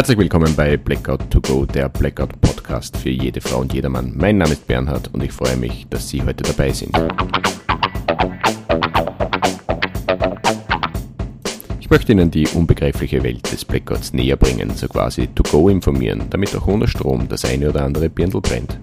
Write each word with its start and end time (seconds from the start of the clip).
Herzlich 0.00 0.16
willkommen 0.16 0.56
bei 0.56 0.78
Blackout 0.78 1.30
to 1.30 1.42
Go, 1.42 1.66
der 1.66 1.90
Blackout 1.90 2.40
Podcast 2.40 2.96
für 2.96 3.10
jede 3.10 3.42
Frau 3.42 3.58
und 3.58 3.74
jedermann. 3.74 4.14
Mein 4.16 4.38
Name 4.38 4.54
ist 4.54 4.66
Bernhard 4.66 5.12
und 5.12 5.22
ich 5.22 5.30
freue 5.30 5.58
mich, 5.58 5.86
dass 5.90 6.08
Sie 6.08 6.22
heute 6.22 6.42
dabei 6.42 6.72
sind. 6.72 6.96
Ich 11.80 11.90
möchte 11.90 12.12
Ihnen 12.12 12.30
die 12.30 12.48
unbegreifliche 12.48 13.22
Welt 13.22 13.52
des 13.52 13.62
Blackouts 13.66 14.14
näher 14.14 14.38
bringen, 14.38 14.70
so 14.70 14.88
quasi 14.88 15.26
to 15.26 15.42
go 15.42 15.68
informieren, 15.68 16.30
damit 16.30 16.56
auch 16.56 16.66
ohne 16.66 16.88
Strom 16.88 17.28
das 17.28 17.44
eine 17.44 17.68
oder 17.68 17.84
andere 17.84 18.08
Birndl 18.08 18.40
brennt. 18.40 18.80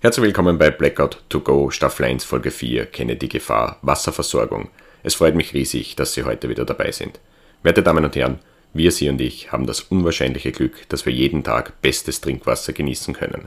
Herzlich 0.00 0.22
willkommen 0.22 0.58
bei 0.58 0.70
Blackout 0.70 1.22
to 1.30 1.40
Go 1.40 1.70
Staffel 1.70 2.04
1 2.04 2.24
Folge 2.24 2.50
4 2.50 2.84
Kenne 2.84 3.16
die 3.16 3.30
Gefahr 3.30 3.78
Wasserversorgung. 3.80 4.68
Es 5.06 5.14
freut 5.14 5.36
mich 5.36 5.54
riesig, 5.54 5.94
dass 5.94 6.14
Sie 6.14 6.24
heute 6.24 6.48
wieder 6.48 6.64
dabei 6.64 6.90
sind. 6.90 7.20
Werte 7.62 7.84
Damen 7.84 8.04
und 8.04 8.16
Herren, 8.16 8.40
wir, 8.72 8.90
Sie 8.90 9.08
und 9.08 9.20
ich 9.20 9.52
haben 9.52 9.64
das 9.64 9.82
unwahrscheinliche 9.82 10.50
Glück, 10.50 10.88
dass 10.88 11.06
wir 11.06 11.12
jeden 11.12 11.44
Tag 11.44 11.80
bestes 11.80 12.20
Trinkwasser 12.20 12.72
genießen 12.72 13.14
können. 13.14 13.46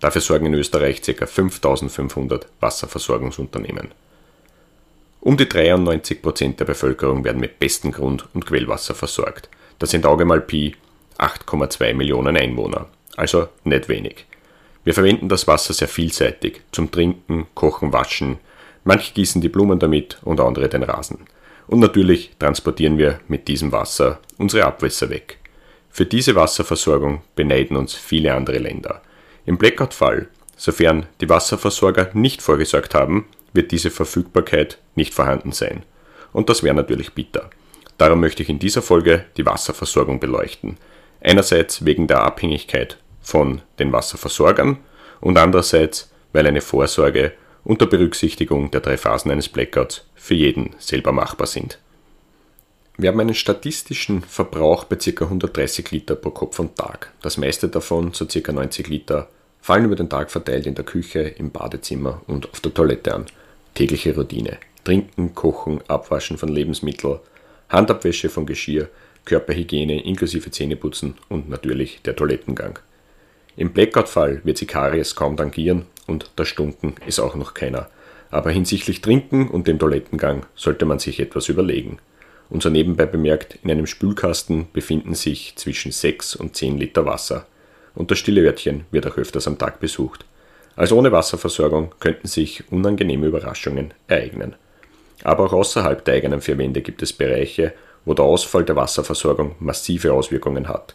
Dafür 0.00 0.20
sorgen 0.20 0.46
in 0.46 0.54
Österreich 0.54 1.00
ca. 1.00 1.26
5500 1.26 2.48
Wasserversorgungsunternehmen. 2.58 3.92
Um 5.20 5.36
die 5.36 5.44
93% 5.44 6.56
der 6.56 6.64
Bevölkerung 6.64 7.22
werden 7.22 7.40
mit 7.40 7.60
bestem 7.60 7.92
Grund- 7.92 8.26
und 8.34 8.44
Quellwasser 8.44 8.96
versorgt. 8.96 9.48
Das 9.78 9.90
sind 9.90 10.04
Auge 10.04 10.24
mal 10.24 10.40
Pi 10.40 10.74
8,2 11.18 11.94
Millionen 11.94 12.36
Einwohner, 12.36 12.88
also 13.16 13.46
nicht 13.62 13.88
wenig. 13.88 14.26
Wir 14.82 14.94
verwenden 14.94 15.28
das 15.28 15.46
Wasser 15.46 15.72
sehr 15.72 15.86
vielseitig, 15.86 16.62
zum 16.72 16.90
Trinken, 16.90 17.46
Kochen, 17.54 17.92
Waschen. 17.92 18.38
Manche 18.84 19.12
gießen 19.12 19.40
die 19.40 19.48
Blumen 19.48 19.78
damit 19.78 20.18
und 20.22 20.40
andere 20.40 20.68
den 20.68 20.82
Rasen. 20.82 21.26
Und 21.66 21.80
natürlich 21.80 22.32
transportieren 22.38 22.98
wir 22.98 23.20
mit 23.28 23.46
diesem 23.48 23.72
Wasser 23.72 24.18
unsere 24.38 24.64
Abwässer 24.64 25.10
weg. 25.10 25.38
Für 25.90 26.06
diese 26.06 26.34
Wasserversorgung 26.34 27.22
beneiden 27.36 27.76
uns 27.76 27.94
viele 27.94 28.34
andere 28.34 28.58
Länder. 28.58 29.02
Im 29.46 29.58
Blackout-Fall, 29.58 30.28
sofern 30.56 31.06
die 31.20 31.28
Wasserversorger 31.28 32.10
nicht 32.14 32.42
vorgesorgt 32.42 32.94
haben, 32.94 33.26
wird 33.52 33.72
diese 33.72 33.90
Verfügbarkeit 33.90 34.78
nicht 34.94 35.14
vorhanden 35.14 35.52
sein. 35.52 35.82
Und 36.32 36.48
das 36.48 36.62
wäre 36.62 36.74
natürlich 36.74 37.12
bitter. 37.12 37.50
Darum 37.98 38.20
möchte 38.20 38.42
ich 38.42 38.48
in 38.48 38.58
dieser 38.58 38.82
Folge 38.82 39.26
die 39.36 39.44
Wasserversorgung 39.44 40.20
beleuchten. 40.20 40.78
Einerseits 41.20 41.84
wegen 41.84 42.06
der 42.06 42.22
Abhängigkeit 42.22 42.96
von 43.20 43.60
den 43.78 43.92
Wasserversorgern 43.92 44.78
und 45.20 45.36
andererseits, 45.36 46.10
weil 46.32 46.46
eine 46.46 46.62
Vorsorge 46.62 47.32
unter 47.64 47.86
Berücksichtigung 47.86 48.70
der 48.70 48.80
drei 48.80 48.96
Phasen 48.96 49.30
eines 49.30 49.48
Blackouts 49.48 50.04
für 50.14 50.34
jeden 50.34 50.74
selber 50.78 51.12
machbar 51.12 51.46
sind. 51.46 51.78
Wir 52.96 53.08
haben 53.08 53.20
einen 53.20 53.34
statistischen 53.34 54.22
Verbrauch 54.22 54.84
bei 54.84 54.96
ca. 54.96 55.24
130 55.24 55.90
Liter 55.90 56.16
pro 56.16 56.30
Kopf 56.30 56.58
und 56.58 56.76
Tag. 56.76 57.12
Das 57.22 57.38
meiste 57.38 57.68
davon, 57.68 58.12
so 58.12 58.26
ca. 58.26 58.52
90 58.52 58.88
Liter, 58.88 59.28
fallen 59.62 59.86
über 59.86 59.96
den 59.96 60.10
Tag 60.10 60.30
verteilt 60.30 60.66
in 60.66 60.74
der 60.74 60.84
Küche, 60.84 61.20
im 61.20 61.50
Badezimmer 61.50 62.22
und 62.26 62.50
auf 62.52 62.60
der 62.60 62.74
Toilette 62.74 63.14
an. 63.14 63.26
Tägliche 63.74 64.14
Routine. 64.14 64.58
Trinken, 64.84 65.34
Kochen, 65.34 65.80
Abwaschen 65.88 66.38
von 66.38 66.48
Lebensmitteln, 66.48 67.20
Handabwäsche 67.68 68.28
von 68.28 68.46
Geschirr, 68.46 68.88
Körperhygiene 69.24 70.04
inklusive 70.04 70.50
Zähneputzen 70.50 71.14
und 71.28 71.48
natürlich 71.48 72.00
der 72.02 72.16
Toilettengang. 72.16 72.78
Im 73.56 73.72
Blackout-Fall 73.72 74.40
wird 74.44 74.58
sie 74.58 74.66
Karies 74.66 75.14
kaum 75.14 75.36
tangieren 75.36 75.86
und 76.06 76.30
der 76.38 76.44
Stunden 76.44 76.94
ist 77.06 77.20
auch 77.20 77.34
noch 77.34 77.54
keiner. 77.54 77.88
Aber 78.30 78.50
hinsichtlich 78.50 79.00
Trinken 79.00 79.48
und 79.48 79.66
dem 79.66 79.78
Toilettengang 79.78 80.46
sollte 80.54 80.84
man 80.84 80.98
sich 80.98 81.20
etwas 81.20 81.48
überlegen. 81.48 81.98
Und 82.48 82.62
so 82.62 82.68
nebenbei 82.68 83.06
bemerkt, 83.06 83.58
in 83.62 83.70
einem 83.70 83.86
Spülkasten 83.86 84.68
befinden 84.72 85.14
sich 85.14 85.54
zwischen 85.56 85.92
6 85.92 86.36
und 86.36 86.56
10 86.56 86.78
Liter 86.78 87.06
Wasser. 87.06 87.46
Und 87.94 88.10
das 88.10 88.18
stille 88.18 88.42
Örtchen 88.42 88.84
wird 88.90 89.06
auch 89.06 89.16
öfters 89.16 89.46
am 89.46 89.58
Tag 89.58 89.80
besucht. 89.80 90.24
Also 90.76 90.96
ohne 90.96 91.12
Wasserversorgung 91.12 91.94
könnten 92.00 92.28
sich 92.28 92.70
unangenehme 92.70 93.26
Überraschungen 93.26 93.92
ereignen. 94.06 94.54
Aber 95.22 95.44
auch 95.44 95.52
außerhalb 95.52 96.04
der 96.04 96.14
eigenen 96.14 96.40
vier 96.40 96.56
Wände 96.58 96.80
gibt 96.80 97.02
es 97.02 97.12
Bereiche, 97.12 97.72
wo 98.04 98.14
der 98.14 98.24
Ausfall 98.24 98.64
der 98.64 98.76
Wasserversorgung 98.76 99.56
massive 99.58 100.12
Auswirkungen 100.12 100.68
hat. 100.68 100.94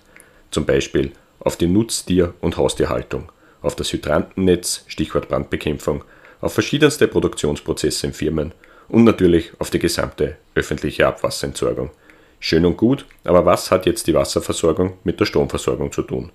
Zum 0.51 0.65
Beispiel 0.65 1.11
auf 1.45 1.55
die 1.55 1.67
Nutztier- 1.67 2.33
und 2.41 2.57
Haustierhaltung, 2.57 3.31
auf 3.61 3.77
das 3.77 3.93
Hydrantennetz, 3.93 4.83
Stichwort 4.87 5.29
Brandbekämpfung, 5.29 6.03
auf 6.41 6.53
verschiedenste 6.53 7.07
Produktionsprozesse 7.07 8.07
in 8.07 8.13
Firmen 8.13 8.53
und 8.89 9.05
natürlich 9.05 9.53
auf 9.59 9.69
die 9.69 9.79
gesamte 9.79 10.35
öffentliche 10.55 11.07
Abwasserentsorgung. 11.07 11.91
Schön 12.39 12.65
und 12.65 12.77
gut, 12.77 13.05
aber 13.23 13.45
was 13.45 13.71
hat 13.71 13.85
jetzt 13.85 14.07
die 14.07 14.13
Wasserversorgung 14.13 14.97
mit 15.03 15.19
der 15.19 15.25
Stromversorgung 15.25 15.91
zu 15.91 16.01
tun? 16.01 16.31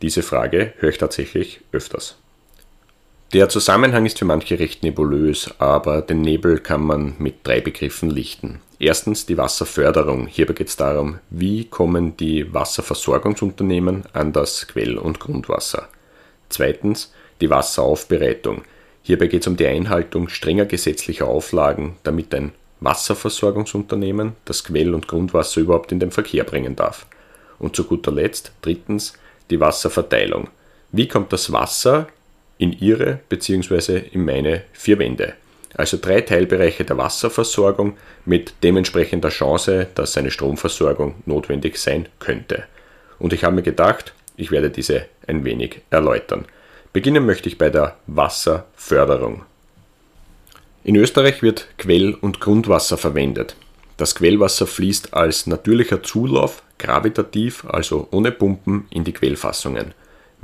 Diese 0.00 0.22
Frage 0.22 0.74
höre 0.78 0.90
ich 0.90 0.98
tatsächlich 0.98 1.62
öfters. 1.72 2.21
Der 3.32 3.48
Zusammenhang 3.48 4.04
ist 4.04 4.18
für 4.18 4.26
manche 4.26 4.58
recht 4.58 4.82
nebulös, 4.82 5.48
aber 5.56 6.02
den 6.02 6.20
Nebel 6.20 6.58
kann 6.58 6.82
man 6.82 7.14
mit 7.18 7.36
drei 7.44 7.62
Begriffen 7.62 8.10
lichten. 8.10 8.60
Erstens 8.78 9.24
die 9.24 9.38
Wasserförderung. 9.38 10.26
Hierbei 10.26 10.52
geht 10.52 10.68
es 10.68 10.76
darum, 10.76 11.18
wie 11.30 11.64
kommen 11.64 12.14
die 12.18 12.52
Wasserversorgungsunternehmen 12.52 14.02
an 14.12 14.34
das 14.34 14.68
Quell- 14.68 14.98
und 14.98 15.18
Grundwasser. 15.18 15.88
Zweitens 16.50 17.14
die 17.40 17.48
Wasseraufbereitung. 17.48 18.64
Hierbei 19.02 19.28
geht 19.28 19.40
es 19.40 19.46
um 19.46 19.56
die 19.56 19.66
Einhaltung 19.66 20.28
strenger 20.28 20.66
gesetzlicher 20.66 21.26
Auflagen, 21.26 21.96
damit 22.02 22.34
ein 22.34 22.52
Wasserversorgungsunternehmen 22.80 24.32
das 24.44 24.62
Quell- 24.62 24.92
und 24.92 25.08
Grundwasser 25.08 25.62
überhaupt 25.62 25.90
in 25.90 26.00
den 26.00 26.10
Verkehr 26.10 26.44
bringen 26.44 26.76
darf. 26.76 27.06
Und 27.58 27.76
zu 27.76 27.84
guter 27.84 28.12
Letzt, 28.12 28.52
drittens, 28.60 29.14
die 29.48 29.58
Wasserverteilung. 29.58 30.50
Wie 30.90 31.08
kommt 31.08 31.32
das 31.32 31.50
Wasser 31.50 32.08
in 32.58 32.72
Ihre 32.72 33.20
bzw. 33.28 34.02
in 34.12 34.24
meine 34.24 34.62
vier 34.72 34.98
Wände? 34.98 35.34
Also 35.74 35.98
drei 36.00 36.20
Teilbereiche 36.20 36.84
der 36.84 36.98
Wasserversorgung 36.98 37.96
mit 38.24 38.54
dementsprechender 38.62 39.30
Chance, 39.30 39.88
dass 39.94 40.16
eine 40.16 40.30
Stromversorgung 40.30 41.14
notwendig 41.24 41.78
sein 41.78 42.08
könnte. 42.18 42.64
Und 43.18 43.32
ich 43.32 43.44
habe 43.44 43.56
mir 43.56 43.62
gedacht, 43.62 44.12
ich 44.36 44.50
werde 44.50 44.70
diese 44.70 45.06
ein 45.26 45.44
wenig 45.44 45.80
erläutern. 45.90 46.44
Beginnen 46.92 47.24
möchte 47.24 47.48
ich 47.48 47.56
bei 47.56 47.70
der 47.70 47.96
Wasserförderung. 48.06 49.42
In 50.84 50.96
Österreich 50.96 51.42
wird 51.42 51.68
Quell- 51.78 52.14
und 52.14 52.40
Grundwasser 52.40 52.98
verwendet. 52.98 53.56
Das 53.96 54.14
Quellwasser 54.14 54.66
fließt 54.66 55.14
als 55.14 55.46
natürlicher 55.46 56.02
Zulauf 56.02 56.62
gravitativ, 56.78 57.64
also 57.66 58.08
ohne 58.10 58.32
Pumpen, 58.32 58.86
in 58.90 59.04
die 59.04 59.12
Quellfassungen. 59.12 59.94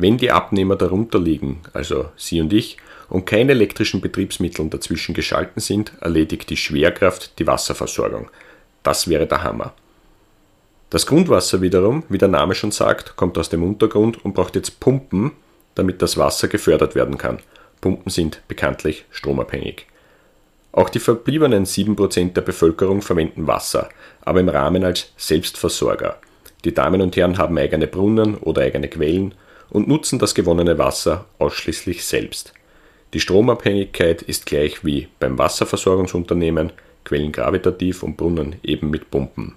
Wenn 0.00 0.16
die 0.16 0.30
Abnehmer 0.30 0.76
darunter 0.76 1.18
liegen, 1.18 1.60
also 1.72 2.06
Sie 2.16 2.40
und 2.40 2.52
ich, 2.52 2.76
und 3.08 3.26
keine 3.26 3.50
elektrischen 3.50 4.00
Betriebsmittel 4.00 4.70
dazwischen 4.70 5.12
geschalten 5.12 5.60
sind, 5.60 5.92
erledigt 6.00 6.48
die 6.50 6.56
Schwerkraft 6.56 7.36
die 7.40 7.48
Wasserversorgung. 7.48 8.30
Das 8.84 9.08
wäre 9.08 9.26
der 9.26 9.42
Hammer. 9.42 9.74
Das 10.88 11.04
Grundwasser 11.04 11.62
wiederum, 11.62 12.04
wie 12.08 12.18
der 12.18 12.28
Name 12.28 12.54
schon 12.54 12.70
sagt, 12.70 13.16
kommt 13.16 13.36
aus 13.38 13.48
dem 13.48 13.64
Untergrund 13.64 14.24
und 14.24 14.34
braucht 14.34 14.54
jetzt 14.54 14.78
Pumpen, 14.78 15.32
damit 15.74 16.00
das 16.00 16.16
Wasser 16.16 16.46
gefördert 16.46 16.94
werden 16.94 17.18
kann. 17.18 17.40
Pumpen 17.80 18.10
sind 18.10 18.40
bekanntlich 18.46 19.04
stromabhängig. 19.10 19.86
Auch 20.70 20.90
die 20.90 21.00
verbliebenen 21.00 21.66
7% 21.66 22.34
der 22.34 22.42
Bevölkerung 22.42 23.02
verwenden 23.02 23.48
Wasser, 23.48 23.88
aber 24.20 24.38
im 24.38 24.48
Rahmen 24.48 24.84
als 24.84 25.12
Selbstversorger. 25.16 26.18
Die 26.64 26.72
Damen 26.72 27.00
und 27.00 27.16
Herren 27.16 27.36
haben 27.36 27.58
eigene 27.58 27.88
Brunnen 27.88 28.36
oder 28.36 28.62
eigene 28.62 28.86
Quellen 28.86 29.34
und 29.70 29.88
nutzen 29.88 30.18
das 30.18 30.34
gewonnene 30.34 30.78
Wasser 30.78 31.26
ausschließlich 31.38 32.04
selbst. 32.04 32.52
Die 33.14 33.20
Stromabhängigkeit 33.20 34.22
ist 34.22 34.46
gleich 34.46 34.84
wie 34.84 35.08
beim 35.18 35.38
Wasserversorgungsunternehmen, 35.38 36.72
Quellen 37.04 37.32
gravitativ 37.32 38.02
und 38.02 38.16
Brunnen 38.16 38.56
eben 38.62 38.90
mit 38.90 39.10
Pumpen. 39.10 39.54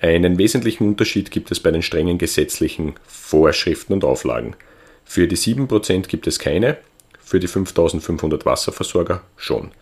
Einen 0.00 0.38
wesentlichen 0.38 0.88
Unterschied 0.88 1.30
gibt 1.30 1.50
es 1.50 1.60
bei 1.60 1.70
den 1.70 1.82
strengen 1.82 2.16
gesetzlichen 2.16 2.94
Vorschriften 3.06 3.92
und 3.92 4.04
Auflagen. 4.04 4.56
Für 5.04 5.28
die 5.28 5.36
7% 5.36 6.06
gibt 6.08 6.26
es 6.26 6.38
keine, 6.38 6.78
für 7.20 7.38
die 7.38 7.48
5500 7.48 8.46
Wasserversorger 8.46 9.22
schon. 9.36 9.72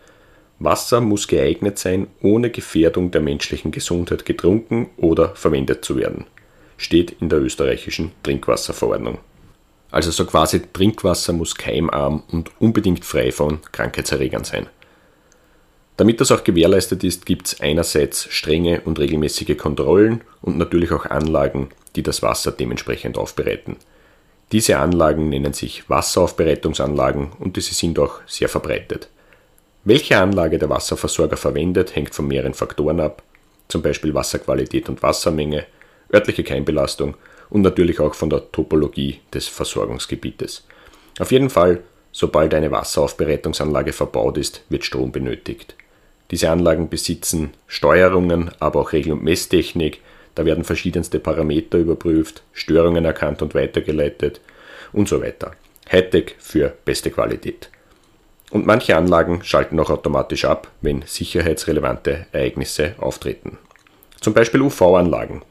Wasser 0.59 0.99
muss 0.99 1.29
geeignet 1.29 1.79
sein, 1.79 2.07
ohne 2.21 2.49
Gefährdung 2.49 3.11
der 3.11 3.21
menschlichen 3.21 3.71
Gesundheit 3.71 4.25
getrunken 4.25 4.89
oder 4.97 5.35
verwendet 5.35 5.85
zu 5.85 5.95
werden. 5.95 6.25
Steht 6.75 7.15
in 7.21 7.29
der 7.29 7.39
österreichischen 7.39 8.11
Trinkwasserverordnung. 8.23 9.19
Also 9.91 10.11
so 10.11 10.25
quasi 10.25 10.61
Trinkwasser 10.71 11.33
muss 11.33 11.55
keimarm 11.55 12.23
und 12.31 12.51
unbedingt 12.59 13.05
frei 13.05 13.31
von 13.31 13.59
Krankheitserregern 13.71 14.43
sein. 14.43 14.67
Damit 15.97 16.21
das 16.21 16.31
auch 16.31 16.43
gewährleistet 16.43 17.03
ist, 17.03 17.25
gibt 17.25 17.47
es 17.47 17.59
einerseits 17.59 18.31
strenge 18.31 18.81
und 18.81 18.99
regelmäßige 18.99 19.57
Kontrollen 19.57 20.21
und 20.41 20.57
natürlich 20.57 20.91
auch 20.91 21.05
Anlagen, 21.05 21.69
die 21.95 22.03
das 22.03 22.21
Wasser 22.21 22.51
dementsprechend 22.51 23.17
aufbereiten. 23.17 23.75
Diese 24.51 24.79
Anlagen 24.79 25.29
nennen 25.29 25.53
sich 25.53 25.89
Wasseraufbereitungsanlagen 25.89 27.33
und 27.39 27.57
diese 27.57 27.73
sind 27.73 27.99
auch 27.99 28.21
sehr 28.25 28.49
verbreitet. 28.49 29.09
Welche 29.83 30.17
Anlage 30.17 30.57
der 30.57 30.69
Wasserversorger 30.69 31.37
verwendet, 31.37 31.95
hängt 31.95 32.15
von 32.15 32.27
mehreren 32.27 32.53
Faktoren 32.53 32.99
ab, 32.99 33.21
zum 33.67 33.81
Beispiel 33.81 34.13
Wasserqualität 34.13 34.89
und 34.89 35.03
Wassermenge, 35.03 35.65
örtliche 36.13 36.43
Keimbelastung 36.43 37.15
und 37.49 37.61
natürlich 37.61 37.99
auch 37.99 38.13
von 38.13 38.29
der 38.29 38.51
Topologie 38.51 39.19
des 39.33 39.47
Versorgungsgebietes. 39.47 40.65
Auf 41.19 41.31
jeden 41.31 41.49
Fall, 41.49 41.81
sobald 42.11 42.53
eine 42.53 42.71
Wasseraufbereitungsanlage 42.71 43.93
verbaut 43.93 44.37
ist, 44.37 44.63
wird 44.69 44.85
Strom 44.85 45.11
benötigt. 45.11 45.75
Diese 46.31 46.49
Anlagen 46.49 46.89
besitzen 46.89 47.51
Steuerungen, 47.67 48.51
aber 48.59 48.81
auch 48.81 48.93
Regel- 48.93 49.13
und 49.13 49.23
Messtechnik, 49.23 50.01
da 50.35 50.45
werden 50.45 50.63
verschiedenste 50.63 51.19
Parameter 51.19 51.79
überprüft, 51.79 52.43
Störungen 52.53 53.03
erkannt 53.03 53.41
und 53.41 53.55
weitergeleitet 53.55 54.39
und 54.93 55.09
so 55.09 55.21
weiter. 55.21 55.51
Hightech 55.91 56.35
für 56.37 56.73
beste 56.85 57.09
Qualität. 57.09 57.69
Und 58.51 58.65
manche 58.65 58.95
Anlagen 58.95 59.43
schalten 59.43 59.79
auch 59.79 59.89
automatisch 59.89 60.45
ab, 60.45 60.69
wenn 60.81 61.03
sicherheitsrelevante 61.05 62.27
Ereignisse 62.31 62.95
auftreten. 62.99 63.57
Zum 64.21 64.33
Beispiel 64.33 64.61
UV-Anlagen. 64.61 65.41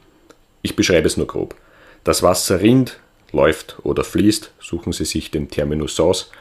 Ich 0.61 0.75
beschreibe 0.75 1.07
es 1.07 1.17
nur 1.17 1.27
grob. 1.27 1.55
Das 2.03 2.23
Wasser 2.23 2.61
rinnt, 2.61 2.99
läuft 3.31 3.77
oder 3.83 4.03
fließt, 4.03 4.51
suchen 4.59 4.93
Sie 4.93 5.05
sich 5.05 5.31
den 5.31 5.49
Terminus 5.49 5.99
aus, 5.99 6.31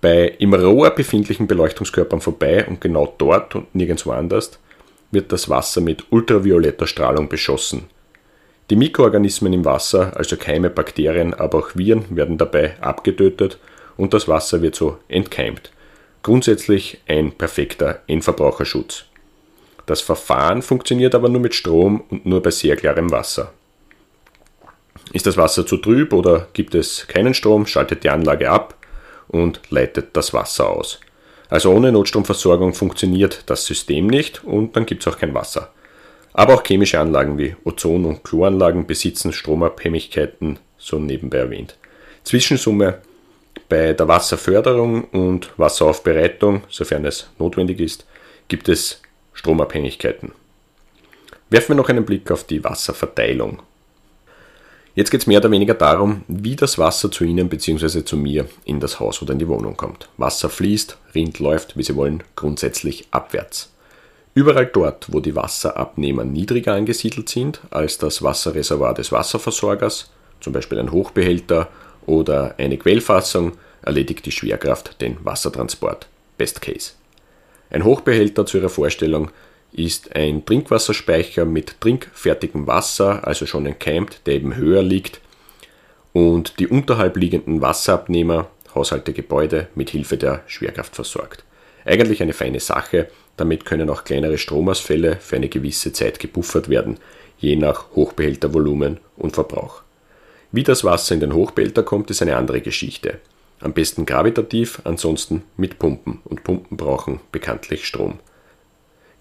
bei 0.00 0.34
im 0.38 0.52
Rohr 0.52 0.90
befindlichen 0.90 1.46
Beleuchtungskörpern 1.46 2.20
vorbei 2.20 2.66
und 2.66 2.80
genau 2.80 3.14
dort 3.16 3.54
und 3.54 3.74
nirgendwo 3.74 4.12
anders 4.12 4.58
wird 5.10 5.32
das 5.32 5.48
Wasser 5.48 5.80
mit 5.80 6.04
ultravioletter 6.10 6.86
Strahlung 6.86 7.28
beschossen. 7.28 7.84
Die 8.70 8.76
Mikroorganismen 8.76 9.52
im 9.52 9.64
Wasser, 9.64 10.16
also 10.16 10.36
Keime, 10.36 10.70
Bakterien, 10.70 11.34
aber 11.34 11.58
auch 11.58 11.70
Viren, 11.74 12.04
werden 12.16 12.36
dabei 12.36 12.80
abgetötet 12.80 13.58
und 13.96 14.12
das 14.12 14.28
Wasser 14.28 14.62
wird 14.62 14.74
so 14.74 14.98
entkeimt. 15.08 15.70
Grundsätzlich 16.22 17.00
ein 17.06 17.32
perfekter 17.32 18.00
Endverbraucherschutz. 18.06 19.04
Das 19.86 20.00
Verfahren 20.00 20.62
funktioniert 20.62 21.14
aber 21.14 21.28
nur 21.28 21.40
mit 21.40 21.54
Strom 21.54 22.04
und 22.08 22.24
nur 22.24 22.42
bei 22.42 22.50
sehr 22.50 22.76
klarem 22.76 23.10
Wasser. 23.10 23.52
Ist 25.14 25.26
das 25.26 25.36
Wasser 25.36 25.64
zu 25.64 25.76
trüb 25.76 26.12
oder 26.12 26.48
gibt 26.54 26.74
es 26.74 27.06
keinen 27.06 27.34
Strom, 27.34 27.66
schaltet 27.66 28.02
die 28.02 28.10
Anlage 28.10 28.50
ab 28.50 28.74
und 29.28 29.60
leitet 29.70 30.16
das 30.16 30.34
Wasser 30.34 30.68
aus. 30.68 30.98
Also 31.48 31.70
ohne 31.70 31.92
Notstromversorgung 31.92 32.74
funktioniert 32.74 33.44
das 33.46 33.64
System 33.64 34.08
nicht 34.08 34.42
und 34.42 34.74
dann 34.74 34.86
gibt 34.86 35.06
es 35.06 35.12
auch 35.12 35.16
kein 35.16 35.32
Wasser. 35.32 35.70
Aber 36.32 36.54
auch 36.54 36.64
chemische 36.64 36.98
Anlagen 36.98 37.38
wie 37.38 37.54
Ozon- 37.62 38.06
und 38.06 38.24
Chloranlagen 38.24 38.88
besitzen 38.88 39.32
Stromabhängigkeiten, 39.32 40.58
so 40.78 40.98
nebenbei 40.98 41.38
erwähnt. 41.38 41.76
Zwischensumme 42.24 42.98
bei 43.68 43.92
der 43.92 44.08
Wasserförderung 44.08 45.04
und 45.04 45.56
Wasseraufbereitung, 45.56 46.64
sofern 46.68 47.04
es 47.04 47.30
notwendig 47.38 47.78
ist, 47.78 48.04
gibt 48.48 48.68
es 48.68 49.00
Stromabhängigkeiten. 49.32 50.32
Werfen 51.50 51.68
wir 51.68 51.76
noch 51.76 51.88
einen 51.88 52.04
Blick 52.04 52.32
auf 52.32 52.42
die 52.42 52.64
Wasserverteilung. 52.64 53.62
Jetzt 54.96 55.10
geht 55.10 55.22
es 55.22 55.26
mehr 55.26 55.40
oder 55.40 55.50
weniger 55.50 55.74
darum, 55.74 56.22
wie 56.28 56.54
das 56.54 56.78
Wasser 56.78 57.10
zu 57.10 57.24
Ihnen 57.24 57.48
bzw. 57.48 58.04
zu 58.04 58.16
mir 58.16 58.48
in 58.64 58.78
das 58.78 59.00
Haus 59.00 59.20
oder 59.22 59.32
in 59.32 59.40
die 59.40 59.48
Wohnung 59.48 59.76
kommt. 59.76 60.08
Wasser 60.18 60.48
fließt, 60.48 60.98
rinnt, 61.16 61.40
läuft, 61.40 61.76
wie 61.76 61.82
Sie 61.82 61.96
wollen, 61.96 62.22
grundsätzlich 62.36 63.08
abwärts. 63.10 63.72
Überall 64.34 64.66
dort, 64.66 65.12
wo 65.12 65.18
die 65.18 65.34
Wasserabnehmer 65.34 66.24
niedriger 66.24 66.74
angesiedelt 66.74 67.28
sind 67.28 67.60
als 67.70 67.98
das 67.98 68.22
Wasserreservoir 68.22 68.94
des 68.94 69.10
Wasserversorgers, 69.10 70.12
zum 70.40 70.52
Beispiel 70.52 70.78
ein 70.78 70.92
Hochbehälter 70.92 71.68
oder 72.06 72.54
eine 72.58 72.76
Quellfassung 72.78 73.52
erledigt 73.82 74.24
die 74.26 74.32
Schwerkraft 74.32 75.00
den 75.00 75.16
Wassertransport. 75.24 76.06
Best 76.38 76.60
Case. 76.60 76.92
Ein 77.70 77.84
Hochbehälter 77.84 78.46
zu 78.46 78.58
Ihrer 78.58 78.68
Vorstellung 78.68 79.30
ist 79.74 80.14
ein 80.14 80.46
Trinkwasserspeicher 80.46 81.44
mit 81.44 81.80
trinkfertigem 81.80 82.66
Wasser, 82.66 83.26
also 83.26 83.44
schon 83.44 83.66
entkeimt, 83.66 84.20
der 84.26 84.34
eben 84.34 84.56
höher 84.56 84.82
liegt 84.82 85.20
und 86.12 86.60
die 86.60 86.68
unterhalb 86.68 87.16
liegenden 87.16 87.60
Wasserabnehmer, 87.60 88.48
Haushalte, 88.74 89.12
Gebäude 89.12 89.68
mit 89.74 89.90
Hilfe 89.90 90.16
der 90.16 90.42
Schwerkraft 90.46 90.94
versorgt. 90.94 91.44
Eigentlich 91.84 92.22
eine 92.22 92.32
feine 92.32 92.60
Sache, 92.60 93.08
damit 93.36 93.64
können 93.64 93.90
auch 93.90 94.04
kleinere 94.04 94.38
Stromausfälle 94.38 95.16
für 95.16 95.36
eine 95.36 95.48
gewisse 95.48 95.92
Zeit 95.92 96.18
gebuffert 96.18 96.68
werden, 96.68 96.98
je 97.38 97.56
nach 97.56 97.90
Hochbehältervolumen 97.94 99.00
und 99.16 99.34
Verbrauch. 99.34 99.82
Wie 100.52 100.62
das 100.62 100.84
Wasser 100.84 101.14
in 101.14 101.20
den 101.20 101.34
Hochbehälter 101.34 101.82
kommt, 101.82 102.10
ist 102.10 102.22
eine 102.22 102.36
andere 102.36 102.60
Geschichte. 102.60 103.18
Am 103.60 103.72
besten 103.72 104.06
gravitativ, 104.06 104.80
ansonsten 104.84 105.42
mit 105.56 105.80
Pumpen. 105.80 106.20
Und 106.24 106.44
Pumpen 106.44 106.76
brauchen 106.76 107.20
bekanntlich 107.32 107.86
Strom. 107.86 108.20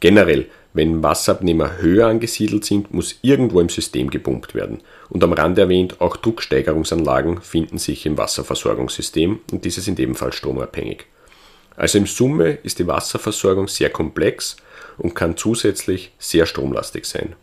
Generell, 0.04 0.48
wenn 0.74 1.02
Wasserabnehmer 1.02 1.78
höher 1.78 2.08
angesiedelt 2.08 2.66
sind, 2.66 2.94
muss 2.94 3.20
irgendwo 3.22 3.62
im 3.62 3.70
System 3.70 4.10
gepumpt 4.10 4.54
werden. 4.54 4.82
Und 5.08 5.24
am 5.24 5.32
Rande 5.32 5.62
erwähnt, 5.62 6.02
auch 6.02 6.18
Drucksteigerungsanlagen 6.18 7.42
finden 7.42 7.78
sich 7.78 8.06
im 8.06 8.18
Wasserversorgungssystem 8.18 9.40
und 9.54 9.64
diese 9.64 9.80
sind 9.80 10.02
ebenfalls 10.02 10.36
stromabhängig. 10.36 11.06
Also 11.78 12.00
im 12.00 12.06
Summe 12.06 12.58
ist 12.64 12.80
die 12.80 12.88
Wasserversorgung 12.88 13.70
sehr 13.70 13.90
komplex 13.92 14.58
und 14.98 15.16
kann 15.16 15.38
zusätzlich 15.38 16.12
sehr 16.20 16.48
stromlastig 16.48 17.06
sein. 17.06 17.38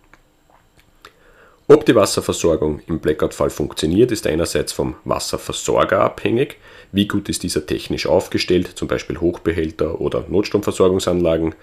Ob 1.66 1.86
die 1.86 1.94
Wasserversorgung 1.94 2.80
im 2.88 2.98
Blackout-Fall 2.98 3.48
funktioniert, 3.48 4.12
ist 4.12 4.26
einerseits 4.26 4.74
vom 4.74 4.96
Wasserversorger 5.04 6.00
abhängig. 6.00 6.58
Wie 6.92 7.08
gut 7.08 7.30
ist 7.30 7.42
dieser 7.42 7.64
technisch 7.64 8.06
aufgestellt, 8.06 8.72
zum 8.74 8.86
Beispiel 8.86 9.18
Hochbehälter 9.18 9.98
oder 9.98 10.26
Notstromversorgungsanlagen. 10.28 11.54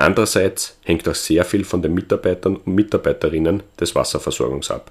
Andererseits 0.00 0.78
hängt 0.82 1.06
auch 1.10 1.14
sehr 1.14 1.44
viel 1.44 1.62
von 1.62 1.82
den 1.82 1.92
Mitarbeitern 1.92 2.56
und 2.56 2.74
Mitarbeiterinnen 2.74 3.62
des 3.78 3.94
Wasserversorgungs 3.94 4.70
ab. 4.70 4.90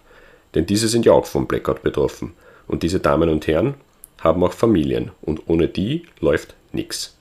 Denn 0.54 0.68
diese 0.68 0.88
sind 0.88 1.04
ja 1.04 1.14
auch 1.14 1.26
vom 1.26 1.48
Blackout 1.48 1.82
betroffen. 1.82 2.34
Und 2.68 2.84
diese 2.84 3.00
Damen 3.00 3.28
und 3.28 3.48
Herren 3.48 3.74
haben 4.22 4.44
auch 4.44 4.54
Familien 4.54 5.10
und 5.22 5.50
ohne 5.50 5.68
die 5.68 6.06
läuft 6.20 6.54
nichts. 6.74 7.18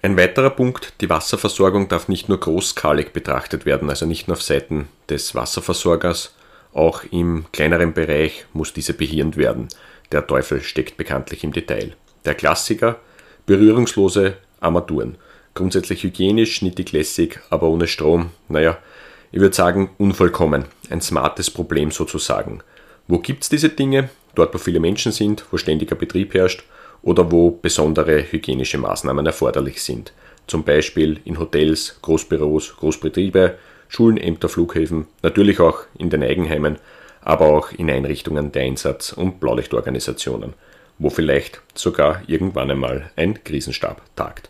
Ein 0.00 0.16
weiterer 0.16 0.50
Punkt, 0.50 0.94
die 1.00 1.10
Wasserversorgung 1.10 1.88
darf 1.88 2.06
nicht 2.06 2.28
nur 2.28 2.38
großskalig 2.38 3.12
betrachtet 3.12 3.66
werden, 3.66 3.90
also 3.90 4.06
nicht 4.06 4.28
nur 4.28 4.36
auf 4.36 4.42
Seiten 4.42 4.86
des 5.08 5.34
Wasserversorgers, 5.34 6.36
auch 6.72 7.02
im 7.10 7.46
kleineren 7.50 7.94
Bereich 7.94 8.46
muss 8.52 8.72
diese 8.72 8.94
behirnt 8.94 9.36
werden. 9.36 9.66
Der 10.12 10.24
Teufel 10.28 10.62
steckt 10.62 10.96
bekanntlich 10.98 11.42
im 11.42 11.52
Detail. 11.52 11.96
Der 12.24 12.36
Klassiker, 12.36 13.00
berührungslose 13.46 14.36
Armaturen. 14.60 15.16
Grundsätzlich 15.54 16.02
hygienisch, 16.02 16.56
schnittig 16.56 16.92
lässig, 16.92 17.40
aber 17.50 17.68
ohne 17.68 17.86
Strom. 17.86 18.30
Naja, 18.48 18.78
ich 19.32 19.40
würde 19.40 19.54
sagen, 19.54 19.90
unvollkommen. 19.98 20.64
Ein 20.90 21.00
smartes 21.00 21.50
Problem 21.50 21.90
sozusagen. 21.90 22.62
Wo 23.06 23.18
gibt 23.18 23.42
es 23.42 23.48
diese 23.48 23.68
Dinge? 23.68 24.08
Dort, 24.34 24.54
wo 24.54 24.58
viele 24.58 24.80
Menschen 24.80 25.12
sind, 25.12 25.44
wo 25.50 25.58
ständiger 25.58 25.94
Betrieb 25.94 26.32
herrscht 26.32 26.64
oder 27.02 27.30
wo 27.30 27.50
besondere 27.50 28.22
hygienische 28.30 28.78
Maßnahmen 28.78 29.26
erforderlich 29.26 29.82
sind. 29.82 30.12
Zum 30.46 30.64
Beispiel 30.64 31.20
in 31.24 31.38
Hotels, 31.38 31.98
Großbüros, 32.00 32.76
Großbetriebe, 32.76 33.58
Schulen, 33.88 34.16
Ämter, 34.16 34.48
Flughäfen, 34.48 35.06
natürlich 35.22 35.60
auch 35.60 35.80
in 35.98 36.08
den 36.08 36.22
Eigenheimen, 36.22 36.78
aber 37.20 37.46
auch 37.46 37.72
in 37.72 37.90
Einrichtungen 37.90 38.52
der 38.52 38.62
Einsatz- 38.62 39.12
und 39.12 39.38
Blaulichtorganisationen, 39.38 40.54
wo 40.98 41.10
vielleicht 41.10 41.60
sogar 41.74 42.22
irgendwann 42.26 42.70
einmal 42.70 43.10
ein 43.16 43.44
Krisenstab 43.44 44.00
tagt. 44.16 44.48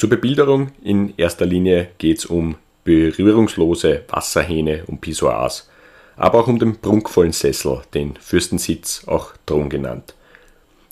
Zur 0.00 0.08
Bebilderung 0.08 0.68
in 0.82 1.12
erster 1.18 1.44
Linie 1.44 1.88
geht 1.98 2.20
es 2.20 2.24
um 2.24 2.56
berührungslose 2.84 4.04
Wasserhähne 4.08 4.84
und 4.86 5.02
Pissoirs, 5.02 5.68
aber 6.16 6.40
auch 6.40 6.46
um 6.46 6.58
den 6.58 6.76
prunkvollen 6.76 7.32
Sessel, 7.32 7.82
den 7.92 8.16
Fürstensitz, 8.16 9.02
auch 9.06 9.34
Thron 9.44 9.68
genannt. 9.68 10.14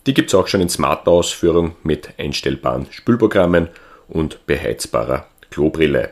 Die 0.07 0.13
gibt 0.13 0.29
es 0.29 0.35
auch 0.35 0.47
schon 0.47 0.61
in 0.61 0.69
smarter 0.69 1.11
Ausführung 1.11 1.75
mit 1.85 2.11
einstellbaren 2.19 2.87
Spülprogrammen 2.91 3.71
und 4.09 4.45
beheizbarer 4.47 5.25
Klobrille. 5.51 6.11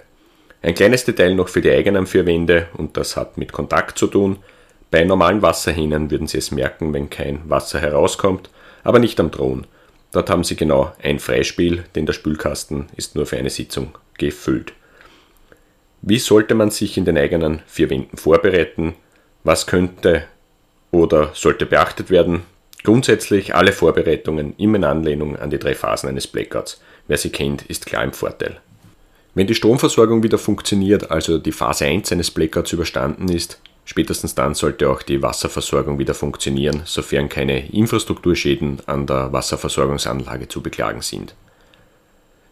Ein 0.62 0.75
kleines 0.75 1.05
Detail 1.05 1.35
noch 1.35 1.50
für 1.50 1.61
die 1.61 1.73
eigenen 1.73 2.07
vier 2.07 2.25
Wände 2.25 2.69
und 2.79 2.97
das 2.97 3.15
hat 3.15 3.37
mit 3.37 3.53
Kontakt 3.53 3.99
zu 3.99 4.07
tun. 4.07 4.38
Bei 4.91 5.05
normalen 5.05 5.43
Wasserhähnen 5.43 6.11
würden 6.11 6.29
Sie 6.29 6.38
es 6.38 6.50
merken, 6.50 6.95
wenn 6.95 7.11
kein 7.11 7.41
Wasser 7.45 7.79
herauskommt, 7.79 8.49
aber 8.85 9.00
nicht 9.00 9.21
am 9.21 9.31
Thron. 9.31 9.67
Dort 10.13 10.31
haben 10.31 10.45
Sie 10.45 10.57
genau 10.57 10.93
ein 11.03 11.19
Freispiel, 11.19 11.85
denn 11.95 12.07
der 12.07 12.13
Spülkasten 12.13 12.87
ist 12.97 13.17
nur 13.17 13.27
für 13.27 13.37
eine 13.37 13.51
Sitzung 13.51 13.97
gefüllt. 14.19 14.73
Wie 16.03 16.19
sollte 16.19 16.55
man 16.55 16.71
sich 16.71 16.97
in 16.97 17.05
den 17.05 17.19
eigenen 17.19 17.63
vier 17.67 17.91
Wänden 17.91 18.17
vorbereiten? 18.17 18.95
Was 19.45 19.67
könnte 19.67 20.25
oder 20.91 21.31
sollte 21.35 21.67
beachtet 21.67 22.11
werden? 22.11 22.43
Grundsätzlich 22.85 23.55
alle 23.55 23.73
Vorbereitungen 23.73 24.55
immer 24.59 24.77
in 24.77 24.85
Anlehnung 24.85 25.37
an 25.37 25.51
die 25.51 25.59
drei 25.59 25.75
Phasen 25.75 26.09
eines 26.09 26.29
Blackouts. 26.29 26.81
Wer 27.09 27.19
sie 27.19 27.31
kennt, 27.31 27.63
ist 27.63 27.87
klar 27.87 28.05
im 28.05 28.13
Vorteil. 28.13 28.61
Wenn 29.35 29.47
die 29.47 29.55
Stromversorgung 29.55 30.23
wieder 30.23 30.39
funktioniert, 30.39 31.11
also 31.11 31.39
die 31.39 31.53
Phase 31.53 31.85
1 31.85 32.13
eines 32.13 32.31
Blackouts 32.31 32.73
überstanden 32.73 33.29
ist, 33.29 33.61
spätestens 33.87 34.35
dann 34.35 34.55
sollte 34.55 34.90
auch 34.90 35.00
die 35.00 35.23
Wasserversorgung 35.23 35.99
wieder 35.99 36.12
funktionieren, 36.12 36.83
sofern 36.85 37.31
keine 37.31 37.71
Infrastrukturschäden 37.71 38.83
an 38.85 39.07
der 39.07 39.33
Wasserversorgungsanlage 39.33 40.49
zu 40.49 40.61
beklagen 40.61 41.00
sind. 41.00 41.35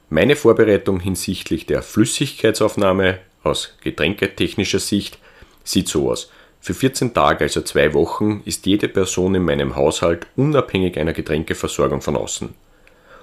Meine 0.08 0.36
Vorbereitung 0.36 1.00
hinsichtlich 1.00 1.66
der 1.66 1.82
Flüssigkeitsaufnahme 1.82 3.18
aus 3.42 3.74
getränketechnischer 3.82 4.78
Sicht 4.78 5.18
sieht 5.64 5.88
so 5.88 6.10
aus. 6.10 6.30
Für 6.60 6.72
14 6.72 7.12
Tage, 7.12 7.44
also 7.44 7.60
zwei 7.60 7.92
Wochen, 7.92 8.40
ist 8.46 8.64
jede 8.64 8.88
Person 8.88 9.34
in 9.34 9.42
meinem 9.42 9.76
Haushalt 9.76 10.26
unabhängig 10.36 10.98
einer 10.98 11.12
Getränkeversorgung 11.12 12.00
von 12.00 12.16
außen. 12.16 12.54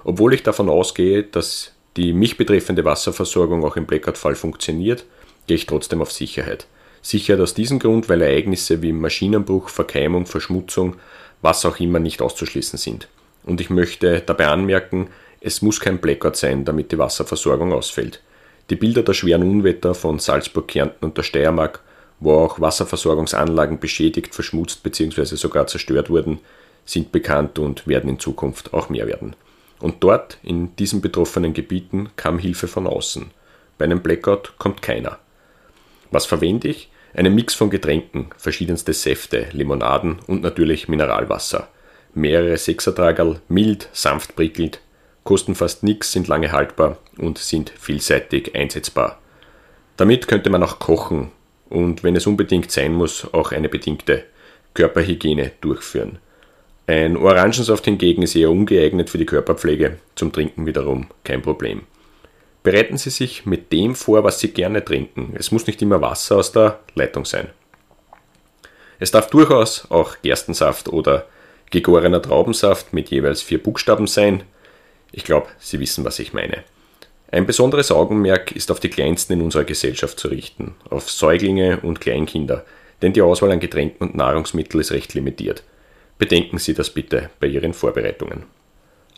Obwohl 0.04 0.34
ich 0.34 0.42
davon 0.42 0.68
ausgehe, 0.68 1.24
dass 1.24 1.72
die 1.96 2.12
mich 2.12 2.36
betreffende 2.36 2.84
Wasserversorgung 2.84 3.64
auch 3.64 3.76
im 3.76 3.86
Blackout-Fall 3.86 4.34
funktioniert, 4.34 5.04
gehe 5.46 5.56
ich 5.56 5.66
trotzdem 5.66 6.02
auf 6.02 6.12
Sicherheit. 6.12 6.66
Sicher 7.02 7.40
aus 7.40 7.52
diesem 7.52 7.80
Grund, 7.80 8.08
weil 8.08 8.22
Ereignisse 8.22 8.80
wie 8.80 8.92
Maschinenbruch, 8.92 9.68
Verkeimung, 9.68 10.24
Verschmutzung, 10.24 10.96
was 11.42 11.66
auch 11.66 11.80
immer 11.80 11.98
nicht 11.98 12.22
auszuschließen 12.22 12.78
sind. 12.78 13.08
Und 13.44 13.60
ich 13.60 13.70
möchte 13.70 14.20
dabei 14.20 14.46
anmerken, 14.46 15.08
es 15.40 15.60
muss 15.60 15.80
kein 15.80 15.98
Blackout 15.98 16.36
sein, 16.36 16.64
damit 16.64 16.92
die 16.92 16.98
Wasserversorgung 16.98 17.72
ausfällt. 17.72 18.22
Die 18.70 18.76
Bilder 18.76 19.02
der 19.02 19.14
schweren 19.14 19.42
Unwetter 19.42 19.94
von 19.94 20.20
Salzburg, 20.20 20.68
Kärnten 20.68 21.04
und 21.04 21.18
der 21.18 21.24
Steiermark, 21.24 21.80
wo 22.20 22.34
auch 22.34 22.60
Wasserversorgungsanlagen 22.60 23.80
beschädigt, 23.80 24.32
verschmutzt 24.32 24.84
bzw. 24.84 25.24
sogar 25.34 25.66
zerstört 25.66 26.08
wurden, 26.08 26.38
sind 26.84 27.10
bekannt 27.10 27.58
und 27.58 27.88
werden 27.88 28.10
in 28.10 28.20
Zukunft 28.20 28.72
auch 28.72 28.88
mehr 28.88 29.08
werden. 29.08 29.34
Und 29.80 30.04
dort, 30.04 30.38
in 30.44 30.76
diesen 30.76 31.00
betroffenen 31.00 31.54
Gebieten, 31.54 32.10
kam 32.14 32.38
Hilfe 32.38 32.68
von 32.68 32.86
außen. 32.86 33.32
Bei 33.78 33.84
einem 33.84 34.00
Blackout 34.00 34.52
kommt 34.58 34.80
keiner. 34.80 35.18
Was 36.12 36.26
verwende 36.26 36.68
ich? 36.68 36.91
Einen 37.14 37.34
Mix 37.34 37.54
von 37.54 37.68
Getränken, 37.68 38.30
verschiedenste 38.38 38.94
Säfte, 38.94 39.46
Limonaden 39.52 40.18
und 40.26 40.42
natürlich 40.42 40.88
Mineralwasser. 40.88 41.68
Mehrere 42.14 42.56
Sechsertragerl, 42.56 43.40
mild, 43.48 43.88
sanft 43.92 44.34
prickelnd, 44.34 44.80
kosten 45.24 45.54
fast 45.54 45.82
nichts, 45.82 46.12
sind 46.12 46.28
lange 46.28 46.52
haltbar 46.52 46.98
und 47.18 47.38
sind 47.38 47.70
vielseitig 47.70 48.54
einsetzbar. 48.54 49.18
Damit 49.96 50.26
könnte 50.26 50.50
man 50.50 50.62
auch 50.62 50.78
kochen 50.78 51.30
und 51.68 52.02
wenn 52.02 52.16
es 52.16 52.26
unbedingt 52.26 52.70
sein 52.70 52.92
muss, 52.92 53.26
auch 53.32 53.52
eine 53.52 53.68
bedingte 53.68 54.24
Körperhygiene 54.74 55.52
durchführen. 55.60 56.18
Ein 56.86 57.16
Orangensaft 57.16 57.84
hingegen 57.84 58.22
ist 58.22 58.34
eher 58.34 58.50
ungeeignet 58.50 59.08
für 59.08 59.18
die 59.18 59.26
Körperpflege, 59.26 59.98
zum 60.14 60.32
Trinken 60.32 60.66
wiederum 60.66 61.06
kein 61.24 61.42
Problem. 61.42 61.82
Bereiten 62.62 62.96
Sie 62.96 63.10
sich 63.10 63.44
mit 63.44 63.72
dem 63.72 63.94
vor, 63.94 64.22
was 64.24 64.38
Sie 64.38 64.48
gerne 64.48 64.84
trinken. 64.84 65.34
Es 65.36 65.50
muss 65.50 65.66
nicht 65.66 65.82
immer 65.82 66.00
Wasser 66.00 66.36
aus 66.36 66.52
der 66.52 66.78
Leitung 66.94 67.24
sein. 67.24 67.48
Es 69.00 69.10
darf 69.10 69.30
durchaus 69.30 69.90
auch 69.90 70.16
Gerstensaft 70.22 70.88
oder 70.88 71.26
gegorener 71.70 72.22
Traubensaft 72.22 72.92
mit 72.92 73.10
jeweils 73.10 73.42
vier 73.42 73.60
Buchstaben 73.60 74.06
sein, 74.06 74.44
ich 75.10 75.24
glaube, 75.24 75.48
Sie 75.58 75.78
wissen, 75.80 76.04
was 76.04 76.18
ich 76.18 76.32
meine. 76.32 76.64
Ein 77.30 77.46
besonderes 77.46 77.90
Augenmerk 77.90 78.52
ist 78.52 78.70
auf 78.70 78.80
die 78.80 78.90
Kleinsten 78.90 79.34
in 79.34 79.42
unserer 79.42 79.64
Gesellschaft 79.64 80.18
zu 80.18 80.28
richten, 80.28 80.74
auf 80.88 81.10
Säuglinge 81.10 81.80
und 81.80 82.00
Kleinkinder, 82.00 82.64
denn 83.00 83.12
die 83.12 83.22
Auswahl 83.22 83.50
an 83.50 83.60
Getränken 83.60 84.06
und 84.06 84.14
Nahrungsmitteln 84.14 84.80
ist 84.80 84.92
recht 84.92 85.14
limitiert. 85.14 85.62
Bedenken 86.18 86.58
Sie 86.58 86.74
das 86.74 86.90
bitte 86.90 87.30
bei 87.40 87.46
Ihren 87.46 87.74
Vorbereitungen. 87.74 88.44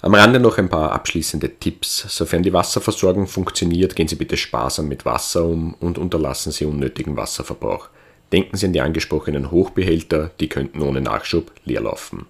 Am 0.04 0.14
Rande 0.14 0.38
noch 0.38 0.58
ein 0.58 0.68
paar 0.68 0.92
abschließende 0.92 1.58
Tipps. 1.58 2.04
Sofern 2.14 2.42
die 2.42 2.52
Wasserversorgung 2.52 3.26
funktioniert, 3.26 3.96
gehen 3.96 4.06
Sie 4.06 4.16
bitte 4.16 4.36
sparsam 4.36 4.86
mit 4.86 5.06
Wasser 5.06 5.46
um 5.46 5.72
und 5.80 5.96
unterlassen 5.96 6.52
Sie 6.52 6.66
unnötigen 6.66 7.16
Wasserverbrauch. 7.16 7.88
Denken 8.30 8.54
Sie 8.58 8.66
an 8.66 8.74
die 8.74 8.82
angesprochenen 8.82 9.50
Hochbehälter, 9.50 10.30
die 10.40 10.50
könnten 10.50 10.82
ohne 10.82 11.00
Nachschub 11.00 11.50
leerlaufen. 11.64 12.26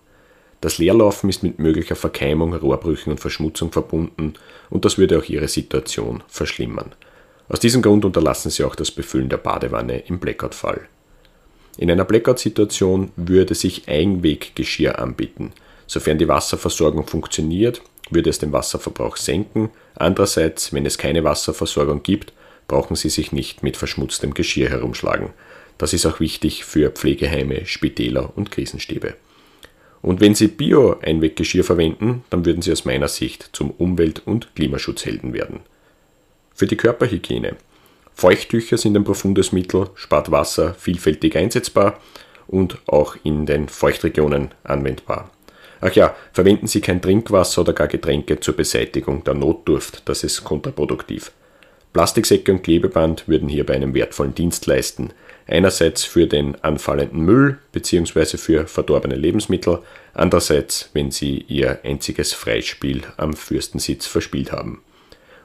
Das 0.60 0.78
Leerlaufen 0.78 1.28
ist 1.28 1.42
mit 1.42 1.58
möglicher 1.58 1.96
Verkeimung, 1.96 2.54
Rohrbrüchen 2.54 3.10
und 3.10 3.18
Verschmutzung 3.18 3.72
verbunden 3.72 4.34
und 4.70 4.84
das 4.84 4.96
würde 4.96 5.18
auch 5.18 5.24
Ihre 5.24 5.48
Situation 5.48 6.22
verschlimmern. 6.28 6.92
Aus 7.48 7.58
diesem 7.58 7.82
Grund 7.82 8.04
unterlassen 8.04 8.52
Sie 8.52 8.62
auch 8.62 8.76
das 8.76 8.92
Befüllen 8.92 9.30
der 9.30 9.38
Badewanne 9.38 9.98
im 10.06 10.20
Blackout-Fall. 10.20 10.82
In 11.76 11.90
einer 11.90 12.04
Blackout-Situation 12.04 13.10
würde 13.16 13.56
sich 13.56 13.88
Einweggeschirr 13.88 15.00
anbieten. 15.00 15.50
Sofern 15.86 16.18
die 16.18 16.28
Wasserversorgung 16.28 17.06
funktioniert, 17.06 17.82
würde 18.10 18.30
es 18.30 18.38
den 18.38 18.52
Wasserverbrauch 18.52 19.16
senken. 19.16 19.70
Andererseits, 19.94 20.72
wenn 20.72 20.86
es 20.86 20.98
keine 20.98 21.24
Wasserversorgung 21.24 22.02
gibt, 22.02 22.32
brauchen 22.68 22.96
Sie 22.96 23.10
sich 23.10 23.32
nicht 23.32 23.62
mit 23.62 23.76
verschmutztem 23.76 24.34
Geschirr 24.34 24.70
herumschlagen. 24.70 25.30
Das 25.78 25.92
ist 25.92 26.06
auch 26.06 26.20
wichtig 26.20 26.64
für 26.64 26.90
Pflegeheime, 26.90 27.66
Spitäler 27.66 28.32
und 28.36 28.50
Krisenstäbe. 28.50 29.14
Und 30.02 30.20
wenn 30.20 30.34
Sie 30.34 30.48
Bio-Einweggeschirr 30.48 31.64
verwenden, 31.64 32.24
dann 32.30 32.44
würden 32.44 32.62
Sie 32.62 32.72
aus 32.72 32.84
meiner 32.84 33.08
Sicht 33.08 33.50
zum 33.52 33.70
Umwelt- 33.70 34.22
und 34.26 34.54
Klimaschutzhelden 34.54 35.32
werden. 35.32 35.60
Für 36.54 36.66
die 36.66 36.76
Körperhygiene. 36.76 37.56
Feuchttücher 38.14 38.78
sind 38.78 38.96
ein 38.96 39.04
profundes 39.04 39.50
Mittel, 39.50 39.88
spart 39.94 40.30
Wasser, 40.30 40.74
vielfältig 40.74 41.36
einsetzbar 41.36 41.98
und 42.46 42.78
auch 42.86 43.16
in 43.24 43.46
den 43.46 43.68
Feuchtregionen 43.68 44.50
anwendbar. 44.62 45.30
Ach 45.86 45.92
ja, 45.92 46.16
verwenden 46.32 46.66
Sie 46.66 46.80
kein 46.80 47.02
Trinkwasser 47.02 47.60
oder 47.60 47.74
gar 47.74 47.88
Getränke 47.88 48.40
zur 48.40 48.56
Beseitigung 48.56 49.22
der 49.22 49.34
Notdurft, 49.34 50.08
das 50.08 50.24
ist 50.24 50.42
kontraproduktiv. 50.42 51.30
Plastiksäcke 51.92 52.52
und 52.52 52.62
Klebeband 52.62 53.28
würden 53.28 53.50
hierbei 53.50 53.74
einen 53.74 53.92
wertvollen 53.92 54.34
Dienst 54.34 54.64
leisten, 54.64 55.10
Einerseits 55.46 56.04
für 56.04 56.26
den 56.26 56.56
anfallenden 56.64 57.20
Müll 57.20 57.58
bzw. 57.72 58.38
für 58.38 58.66
verdorbene 58.66 59.14
Lebensmittel, 59.14 59.80
andererseits, 60.14 60.88
wenn 60.94 61.10
sie 61.10 61.44
ihr 61.48 61.80
einziges 61.84 62.32
Freispiel 62.32 63.02
am 63.18 63.34
Fürstensitz 63.34 64.06
verspielt 64.06 64.52
haben. 64.52 64.82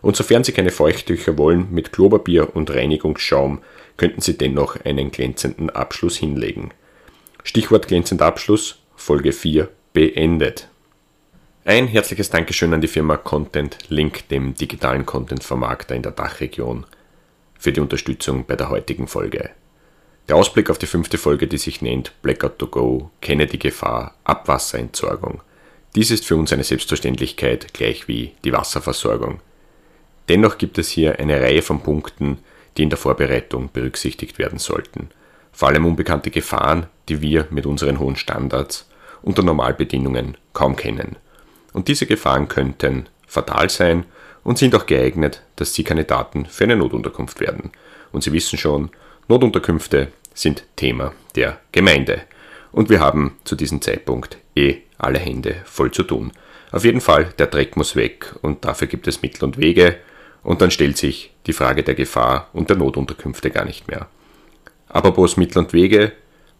Und 0.02 0.16
sofern 0.16 0.46
Sie 0.46 0.54
keine 0.54 0.72
Feuchttücher 0.72 1.38
wollen 1.38 1.68
mit 1.72 1.92
Klopapier 1.92 2.56
und 2.56 2.72
Reinigungsschaum, 2.72 3.60
könnten 3.98 4.22
Sie 4.22 4.38
dennoch 4.38 4.78
einen 4.86 5.12
glänzenden 5.12 5.70
Abschluss 5.70 6.16
hinlegen. 6.16 6.72
Stichwort 7.44 7.90
glänzender 7.90 8.26
Abschluss, 8.26 8.80
Folge 8.96 9.34
4 9.34 9.68
beendet. 9.94 10.70
Ein 11.66 11.88
herzliches 11.88 12.30
Dankeschön 12.30 12.74
an 12.74 12.82
die 12.82 12.88
Firma 12.88 13.18
Content 13.18 13.78
Link, 13.90 14.28
dem 14.30 14.54
digitalen 14.54 15.06
Content-Vermarkter 15.06 15.96
in 15.96 16.04
der 16.04 16.12
Dachregion, 16.12 16.86
für 17.58 17.72
die 17.72 17.82
Unterstützung 17.82 18.46
bei 18.46 18.56
der 18.56 18.70
heutigen 18.70 19.08
Folge. 19.08 19.50
Der 20.28 20.36
Ausblick 20.36 20.70
auf 20.70 20.78
die 20.78 20.86
fünfte 20.86 21.18
Folge, 21.18 21.48
die 21.48 21.58
sich 21.58 21.82
nennt 21.82 22.14
Blackout 22.22 22.60
to 22.60 22.68
Go, 22.68 23.10
kenne 23.20 23.48
die 23.48 23.58
Gefahr, 23.58 24.14
Abwasserentsorgung. 24.26 25.42
Dies 25.96 26.12
ist 26.12 26.26
für 26.26 26.36
uns 26.36 26.54
eine 26.54 26.64
Selbstverständlichkeit, 26.64 27.74
gleich 27.74 28.08
wie 28.08 28.34
die 28.44 28.54
Wasserversorgung. 28.54 29.40
Dennoch 30.30 30.60
gibt 30.60 30.78
es 30.78 30.90
hier 30.90 31.18
eine 31.18 31.42
Reihe 31.42 31.64
von 31.64 31.82
Punkten, 31.82 32.38
die 32.78 32.84
in 32.84 32.92
der 32.92 33.00
Vorbereitung 33.00 33.72
berücksichtigt 33.74 34.38
werden 34.38 34.60
sollten. 34.60 35.10
Vor 35.52 35.70
allem 35.70 35.88
unbekannte 35.88 36.30
Gefahren, 36.30 36.86
die 37.10 37.24
wir 37.24 37.48
mit 37.50 37.66
unseren 37.66 38.00
hohen 38.00 38.16
Standards 38.16 38.88
unter 39.22 39.44
Normalbedingungen 39.44 40.38
kaum 40.54 40.76
kennen. 40.76 41.16
Und 41.74 41.88
diese 41.88 42.06
Gefahren 42.06 42.48
könnten 42.48 43.08
fatal 43.28 43.70
sein 43.70 44.06
und 44.44 44.58
sind 44.58 44.76
auch 44.76 44.86
geeignet, 44.86 45.44
dass 45.56 45.74
sie 45.74 45.84
Kandidaten 45.84 46.46
für 46.46 46.64
eine 46.64 46.76
Notunterkunft 46.76 47.40
werden. 47.40 47.72
Und 48.12 48.24
Sie 48.24 48.34
wissen 48.34 48.58
schon, 48.58 48.90
Notunterkünfte 49.28 50.12
sind 50.34 50.64
Thema 50.76 51.14
der 51.36 51.60
Gemeinde. 51.72 52.22
Und 52.72 52.90
wir 52.90 53.00
haben 53.00 53.38
zu 53.44 53.56
diesem 53.56 53.82
Zeitpunkt 53.82 54.38
eh 54.56 54.78
alle 54.98 55.20
Hände 55.20 55.58
voll 55.66 55.92
zu 55.92 56.04
tun. 56.04 56.32
Auf 56.72 56.86
jeden 56.86 57.02
Fall, 57.02 57.34
der 57.38 57.48
Dreck 57.48 57.78
muss 57.78 57.96
weg 57.96 58.34
und 58.42 58.66
dafür 58.66 58.88
gibt 58.88 59.08
es 59.08 59.22
Mittel 59.22 59.46
und 59.46 59.58
Wege 59.58 59.98
und 60.44 60.62
dann 60.62 60.72
stellt 60.72 60.98
sich 60.98 61.34
die 61.48 61.54
Frage 61.54 61.84
der 61.84 61.96
Gefahr 61.96 62.50
und 62.54 62.70
der 62.70 62.78
Notunterkünfte 62.78 63.50
gar 63.50 63.66
nicht 63.66 63.88
mehr. 63.88 64.08
Apropos 64.88 65.38
Mittel 65.38 65.60
und 65.60 65.74
Wege, 65.74 66.12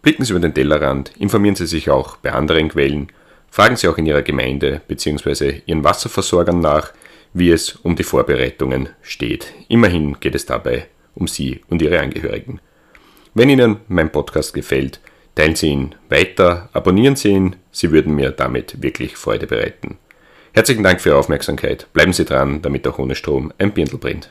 blicken 0.02 0.24
Sie 0.24 0.32
über 0.32 0.40
den 0.40 0.54
Tellerrand, 0.54 1.12
informieren 1.18 1.56
Sie 1.56 1.66
sich 1.66 1.90
auch 1.90 2.16
bei 2.16 2.32
anderen 2.32 2.68
Quellen, 2.68 3.08
fragen 3.50 3.76
Sie 3.76 3.88
auch 3.88 3.98
in 3.98 4.06
Ihrer 4.06 4.22
Gemeinde 4.22 4.80
bzw. 4.86 5.62
Ihren 5.66 5.84
Wasserversorgern 5.84 6.60
nach, 6.60 6.92
wie 7.32 7.50
es 7.50 7.72
um 7.76 7.96
die 7.96 8.02
Vorbereitungen 8.02 8.88
steht. 9.02 9.52
Immerhin 9.68 10.18
geht 10.20 10.34
es 10.34 10.46
dabei 10.46 10.86
um 11.14 11.26
Sie 11.26 11.60
und 11.68 11.82
Ihre 11.82 12.00
Angehörigen. 12.00 12.60
Wenn 13.34 13.48
Ihnen 13.48 13.78
mein 13.88 14.10
Podcast 14.10 14.54
gefällt, 14.54 15.00
teilen 15.34 15.54
Sie 15.54 15.68
ihn 15.68 15.94
weiter, 16.08 16.68
abonnieren 16.72 17.16
Sie 17.16 17.28
ihn, 17.28 17.56
Sie 17.70 17.92
würden 17.92 18.14
mir 18.14 18.30
damit 18.30 18.82
wirklich 18.82 19.16
Freude 19.16 19.46
bereiten. 19.46 19.98
Herzlichen 20.52 20.82
Dank 20.82 21.00
für 21.00 21.10
Ihre 21.10 21.18
Aufmerksamkeit. 21.18 21.86
Bleiben 21.92 22.12
Sie 22.12 22.24
dran, 22.24 22.60
damit 22.62 22.86
auch 22.88 22.98
ohne 22.98 23.14
Strom 23.14 23.52
ein 23.58 23.72
Birndl 23.72 23.98
brennt. 23.98 24.30